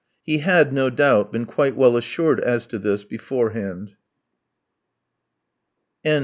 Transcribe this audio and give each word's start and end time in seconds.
He 0.23 0.39
had, 0.39 0.73
no 0.73 0.89
doubt, 0.89 1.31
been 1.31 1.45
quite 1.45 1.75
well 1.75 1.95
assured 1.95 2.39
as 2.39 2.65
to 2.65 2.79
this 2.79 3.05
beforehand. 3.05 3.95